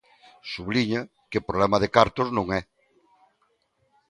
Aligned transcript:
Subliña 0.53 1.01
que 1.31 1.45
"problema 1.47 1.77
de 1.83 1.89
cartos 1.95 2.27
non 2.37 2.47
é". 2.59 2.61